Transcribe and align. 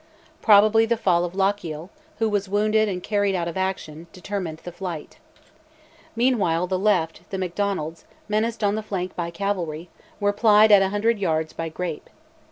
Probably 0.41 0.87
the 0.87 0.97
fall 0.97 1.23
of 1.25 1.35
Lochiel, 1.35 1.91
who 2.17 2.27
was 2.27 2.49
wounded 2.49 2.89
and 2.89 3.03
carried 3.03 3.35
out 3.35 3.47
of 3.47 3.55
action, 3.55 4.07
determined 4.11 4.57
the 4.63 4.71
flight. 4.71 5.19
Meanwhile 6.15 6.65
the 6.65 6.79
left, 6.79 7.21
the 7.29 7.37
Macdonalds, 7.37 8.05
menaced 8.27 8.63
on 8.63 8.73
the 8.73 8.81
flank 8.81 9.15
by 9.15 9.29
cavalry, 9.29 9.89
were 10.19 10.33
plied 10.33 10.71
at 10.71 10.81
a 10.81 10.89
hundred 10.89 11.19
yards 11.19 11.53
by 11.53 11.69
grape. 11.69 12.09